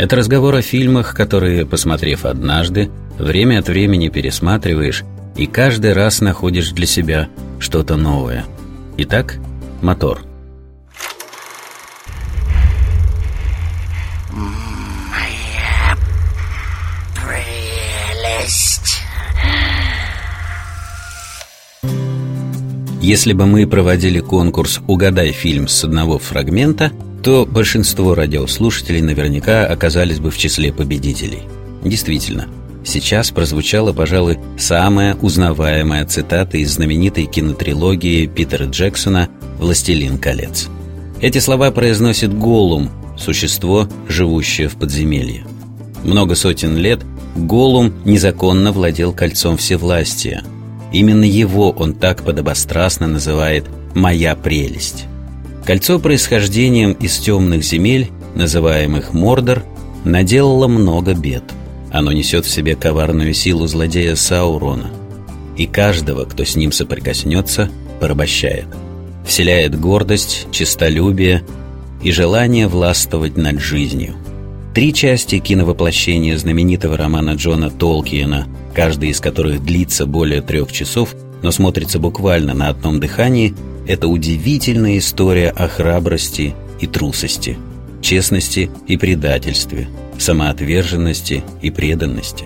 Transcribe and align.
Это 0.00 0.16
разговор 0.16 0.54
о 0.54 0.62
фильмах, 0.62 1.14
которые, 1.14 1.66
посмотрев 1.66 2.24
однажды, 2.24 2.90
время 3.18 3.58
от 3.58 3.68
времени 3.68 4.08
пересматриваешь 4.08 5.04
и 5.36 5.46
каждый 5.46 5.92
раз 5.92 6.22
находишь 6.22 6.70
для 6.70 6.86
себя 6.86 7.28
что-то 7.58 7.96
новое. 7.96 8.46
Итак, 8.96 9.36
мотор. 9.82 10.22
Моя 14.32 15.98
прелесть. 17.14 19.02
Если 23.02 23.34
бы 23.34 23.44
мы 23.44 23.66
проводили 23.66 24.20
конкурс 24.20 24.80
«Угадай 24.86 25.32
фильм» 25.32 25.68
с 25.68 25.84
одного 25.84 26.18
фрагмента, 26.18 26.90
то 27.22 27.46
большинство 27.46 28.14
радиослушателей 28.14 29.02
наверняка 29.02 29.66
оказались 29.66 30.20
бы 30.20 30.30
в 30.30 30.38
числе 30.38 30.72
победителей. 30.72 31.42
Действительно, 31.84 32.48
сейчас 32.84 33.30
прозвучала, 33.30 33.92
пожалуй, 33.92 34.38
самая 34.58 35.14
узнаваемая 35.16 36.06
цитата 36.06 36.56
из 36.58 36.72
знаменитой 36.72 37.26
кинотрилогии 37.26 38.26
Питера 38.26 38.64
Джексона 38.66 39.28
«Властелин 39.58 40.18
колец». 40.18 40.68
Эти 41.20 41.38
слова 41.38 41.70
произносит 41.70 42.32
Голум, 42.32 42.90
существо, 43.18 43.86
живущее 44.08 44.68
в 44.68 44.76
подземелье. 44.76 45.44
Много 46.02 46.34
сотен 46.34 46.76
лет 46.76 47.00
Голум 47.36 47.92
незаконно 48.04 48.72
владел 48.72 49.12
кольцом 49.12 49.56
всевластия. 49.56 50.42
Именно 50.92 51.24
его 51.24 51.70
он 51.70 51.94
так 51.94 52.24
подобострастно 52.24 53.06
называет 53.06 53.66
«моя 53.94 54.34
прелесть». 54.34 55.04
Кольцо 55.64 55.98
происхождением 55.98 56.92
из 56.92 57.18
темных 57.18 57.62
земель, 57.62 58.10
называемых 58.34 59.12
Мордор, 59.12 59.62
наделало 60.04 60.68
много 60.68 61.14
бед. 61.14 61.44
Оно 61.92 62.12
несет 62.12 62.46
в 62.46 62.50
себе 62.50 62.76
коварную 62.76 63.34
силу 63.34 63.66
злодея 63.66 64.14
Саурона. 64.14 64.90
И 65.56 65.66
каждого, 65.66 66.24
кто 66.24 66.44
с 66.44 66.56
ним 66.56 66.72
соприкоснется, 66.72 67.70
порабощает. 68.00 68.66
Вселяет 69.26 69.78
гордость, 69.78 70.46
честолюбие 70.50 71.42
и 72.02 72.10
желание 72.10 72.66
властвовать 72.66 73.36
над 73.36 73.60
жизнью. 73.60 74.14
Три 74.74 74.94
части 74.94 75.38
киновоплощения 75.40 76.38
знаменитого 76.38 76.96
романа 76.96 77.34
Джона 77.34 77.70
Толкиена, 77.70 78.46
каждый 78.74 79.10
из 79.10 79.20
которых 79.20 79.62
длится 79.62 80.06
более 80.06 80.40
трех 80.40 80.72
часов, 80.72 81.14
но 81.42 81.50
смотрится 81.50 81.98
буквально 81.98 82.54
на 82.54 82.68
одном 82.70 82.98
дыхании– 82.98 83.54
это 83.90 84.06
удивительная 84.06 84.98
история 84.98 85.50
о 85.50 85.66
храбрости 85.66 86.54
и 86.78 86.86
трусости, 86.86 87.58
честности 88.00 88.70
и 88.86 88.96
предательстве, 88.96 89.88
самоотверженности 90.16 91.42
и 91.60 91.72
преданности, 91.72 92.44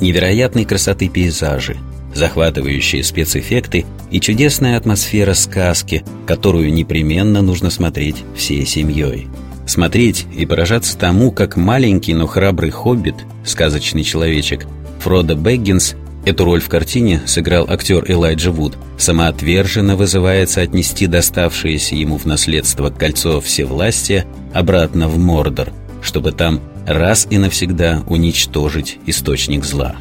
невероятной 0.00 0.64
красоты 0.64 1.08
пейзажи, 1.08 1.76
захватывающие 2.12 3.04
спецэффекты 3.04 3.86
и 4.10 4.20
чудесная 4.20 4.76
атмосфера 4.76 5.34
сказки, 5.34 6.02
которую 6.26 6.72
непременно 6.72 7.40
нужно 7.40 7.70
смотреть 7.70 8.24
всей 8.34 8.66
семьей. 8.66 9.28
Смотреть 9.66 10.26
и 10.36 10.44
поражаться 10.44 10.98
тому, 10.98 11.30
как 11.30 11.56
маленький, 11.56 12.14
но 12.14 12.26
храбрый 12.26 12.70
хоббит, 12.70 13.14
сказочный 13.44 14.02
человечек, 14.02 14.66
Фродо 14.98 15.36
Бэггинс 15.36 15.94
Эту 16.24 16.44
роль 16.44 16.60
в 16.60 16.68
картине 16.68 17.22
сыграл 17.26 17.66
актер 17.68 18.04
Элайджа 18.06 18.50
Вуд. 18.50 18.76
Самоотверженно 18.98 19.96
вызывается 19.96 20.60
отнести 20.60 21.06
доставшееся 21.06 21.94
ему 21.94 22.18
в 22.18 22.26
наследство 22.26 22.90
кольцо 22.90 23.40
всевластия 23.40 24.26
обратно 24.52 25.08
в 25.08 25.18
Мордор, 25.18 25.72
чтобы 26.02 26.32
там 26.32 26.60
раз 26.86 27.26
и 27.30 27.38
навсегда 27.38 28.02
уничтожить 28.06 28.98
источник 29.06 29.64
зла. 29.64 29.96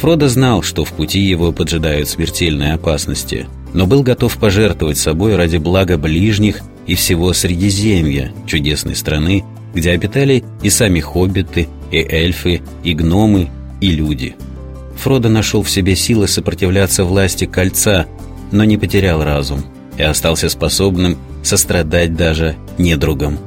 Фродо 0.00 0.28
знал, 0.28 0.62
что 0.62 0.84
в 0.84 0.92
пути 0.92 1.20
его 1.20 1.52
поджидают 1.52 2.08
смертельные 2.08 2.72
опасности, 2.74 3.46
но 3.72 3.86
был 3.86 4.02
готов 4.02 4.36
пожертвовать 4.38 4.98
собой 4.98 5.36
ради 5.36 5.58
блага 5.58 5.98
ближних 5.98 6.62
и 6.86 6.96
всего 6.96 7.32
Средиземья, 7.32 8.32
чудесной 8.46 8.96
страны, 8.96 9.44
где 9.72 9.90
обитали 9.90 10.42
и 10.62 10.70
сами 10.70 10.98
хоббиты, 10.98 11.68
и 11.92 11.98
эльфы, 11.98 12.62
и 12.82 12.92
гномы, 12.92 13.50
и 13.80 13.92
люди– 13.92 14.34
Фродо 15.00 15.30
нашел 15.30 15.62
в 15.62 15.70
себе 15.70 15.96
силы 15.96 16.28
сопротивляться 16.28 17.04
власти 17.04 17.46
кольца, 17.46 18.06
но 18.52 18.64
не 18.64 18.76
потерял 18.76 19.24
разум 19.24 19.64
и 19.96 20.02
остался 20.02 20.50
способным 20.50 21.16
сострадать 21.42 22.14
даже 22.14 22.56
недругам. 22.76 23.38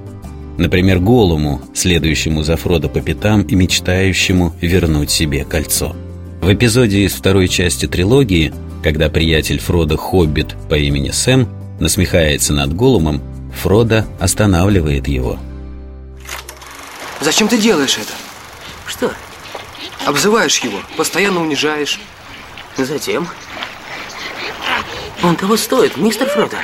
Например, 0.57 0.99
Голуму, 0.99 1.61
следующему 1.75 2.41
за 2.43 2.57
Фродо 2.57 2.89
по 2.89 3.01
пятам 3.01 3.43
и 3.43 3.53
мечтающему 3.53 4.53
вернуть 4.61 5.11
себе 5.11 5.45
кольцо. 5.45 5.95
В 6.41 6.51
эпизоде 6.51 7.05
из 7.05 7.13
второй 7.13 7.47
части 7.47 7.87
трилогии, 7.87 8.51
когда 8.83 9.09
приятель 9.09 9.59
Фрода 9.59 9.95
Хоббит 9.95 10.55
по 10.69 10.75
имени 10.75 11.11
Сэм 11.11 11.47
насмехается 11.79 12.53
над 12.53 12.75
Голумом, 12.75 13.21
Фродо 13.61 14.05
останавливает 14.19 15.07
его. 15.07 15.37
Зачем 17.21 17.47
ты 17.47 17.59
делаешь 17.59 17.97
это? 17.97 18.13
Что? 18.87 19.11
Обзываешь 20.05 20.59
его, 20.59 20.79
постоянно 20.97 21.41
унижаешь. 21.41 21.99
Затем? 22.77 23.27
Он 25.21 25.35
того 25.35 25.57
стоит, 25.57 25.97
мистер 25.97 26.27
Фродо. 26.27 26.57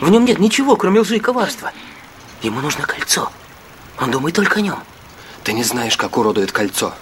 В 0.00 0.10
нем 0.10 0.24
нет 0.24 0.38
ничего, 0.38 0.76
кроме 0.76 1.00
лжи 1.00 1.16
и 1.16 1.20
коварства. 1.20 1.72
Ему 2.42 2.60
нужно 2.60 2.84
кольцо. 2.84 3.30
Он 4.00 4.10
думает 4.10 4.36
только 4.36 4.58
о 4.58 4.62
нем. 4.62 4.78
Ты 5.42 5.52
не 5.52 5.64
знаешь, 5.64 5.96
как 5.96 6.16
уродует 6.16 6.52
кольцо. 6.52 6.94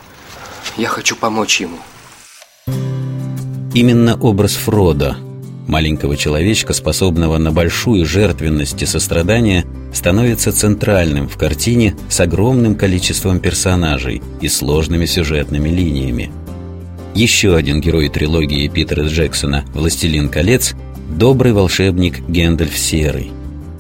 Я 0.77 0.89
хочу 0.89 1.15
помочь 1.17 1.61
ему. 1.61 1.79
Именно 3.75 4.17
образ 4.17 4.55
Фрода, 4.55 5.19
маленького 5.67 6.17
человечка, 6.17 6.73
способного 6.73 7.39
на 7.39 7.53
большую 7.53 8.07
жертвенность 8.07 8.83
и 8.83 8.87
сострадание, 8.87 9.65
становится 9.93 10.53
центральным 10.53 11.29
в 11.29 11.37
картине 11.37 11.97
с 12.09 12.21
огромным 12.21 12.75
количеством 12.75 13.41
персонажей 13.41 14.23
и 14.41 14.49
сложными 14.49 15.07
сюжетными 15.07 15.69
линиями. 15.69 16.31
Еще 17.15 17.57
один 17.57 17.81
герой 17.81 18.09
трилогии 18.09 18.69
Питера 18.69 19.07
Джексона 19.07 19.65
«Властелин 19.73 20.29
колец»– 20.29 20.75
добрый 21.11 21.53
волшебник 21.53 22.21
Гэндальф 22.29 22.77
Серый. 22.77 23.31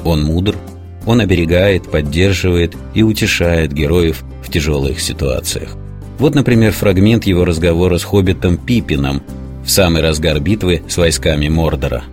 Он 0.05 0.23
мудр, 0.23 0.57
он 1.05 1.21
оберегает, 1.21 1.91
поддерживает 1.91 2.75
и 2.95 3.03
утешает 3.03 3.73
героев 3.73 4.25
в 4.43 4.51
тяжелых 4.51 5.01
ситуациях. 5.01 5.77
Вот, 6.19 6.35
например, 6.35 6.73
фрагмент 6.73 7.27
его 7.27 7.45
разговора 7.45 7.99
с 7.99 8.05
хоббитом 8.05 8.57
Пипином 8.57 9.23
в 9.67 9.71
самый 9.71 10.01
разгар 10.01 10.39
битвы 10.39 10.83
с 10.89 10.97
войсками 10.97 11.49
Мордора. 11.49 12.05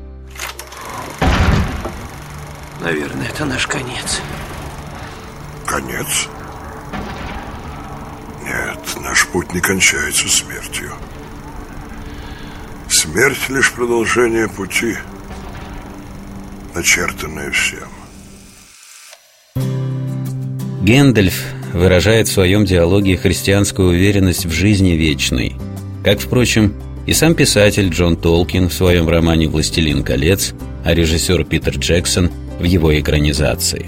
Наверное, 2.82 3.28
это 3.28 3.46
наш 3.46 3.68
конец. 3.68 4.22
Конец? 5.66 6.28
Нет, 8.44 8.80
наш 9.02 9.28
путь 9.28 9.54
не 9.54 9.62
кончается 9.62 10.28
смертью. 10.28 10.92
Смерть 12.90 13.50
лишь 13.50 13.72
продолжение 13.72 14.50
пути, 14.50 14.96
начертанное 16.74 17.52
всем. 17.52 17.88
Гэндальф 20.82 21.36
выражает 21.72 22.28
в 22.28 22.34
своем 22.34 22.66
диалоге 22.66 23.16
христианскую 23.16 23.90
уверенность 23.90 24.46
в 24.46 24.52
жизни 24.52 24.92
вечной, 24.92 25.56
как, 26.04 26.20
впрочем, 26.20 26.74
и 27.06 27.14
сам 27.14 27.36
писатель 27.36 27.90
Джон 27.90 28.16
Толкин 28.16 28.70
в 28.70 28.74
своем 28.74 29.10
романе 29.10 29.48
«Властелин 29.48 30.04
колец», 30.04 30.54
а 30.84 30.94
режиссер 30.94 31.44
Питер 31.46 31.78
Джексон 31.78 32.32
в 32.60 32.64
его 32.64 32.98
экранизации. 33.00 33.86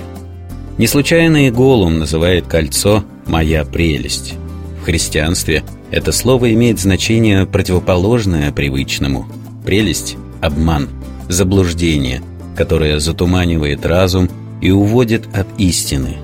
Не 0.77 0.87
случайно 0.87 1.47
и 1.47 1.51
Голум 1.51 1.99
называет 1.99 2.47
кольцо 2.47 3.03
«моя 3.25 3.63
прелесть». 3.63 4.33
В 4.81 4.85
христианстве 4.85 5.63
это 5.91 6.11
слово 6.11 6.53
имеет 6.53 6.79
значение 6.79 7.45
противоположное 7.45 8.51
привычному. 8.51 9.27
Прелесть– 9.65 10.17
обман, 10.41 10.89
заблуждение, 11.29 12.21
которое 12.55 12.99
затуманивает 12.99 13.85
разум 13.85 14.29
и 14.61 14.71
уводит 14.71 15.23
от 15.33 15.47
истины. 15.57 16.17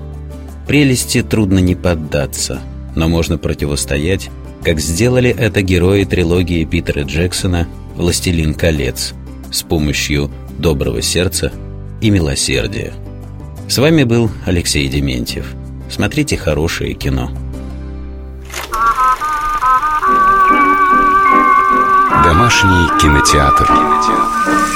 Прелести 0.66 1.22
трудно 1.22 1.58
не 1.58 1.74
поддаться, 1.74 2.60
но 2.94 3.08
можно 3.08 3.38
противостоять 3.38 4.30
как 4.64 4.78
сделали 4.78 5.30
это 5.30 5.62
герои 5.62 6.04
трилогии 6.04 6.64
Питера 6.64 7.02
Джексона 7.02 7.66
«Властелин 7.96 8.54
колец» 8.54 9.14
с 9.50 9.62
помощью 9.62 10.30
доброго 10.58 11.02
сердца 11.02 11.52
и 12.00 12.10
милосердия. 12.10 12.92
С 13.68 13.78
вами 13.78 14.04
был 14.04 14.30
Алексей 14.46 14.88
Дементьев. 14.88 15.46
Смотрите 15.90 16.36
хорошее 16.36 16.94
кино. 16.94 17.30
Домашний 22.24 23.00
кинотеатр. 23.00 23.66
кинотеатр. 23.66 24.71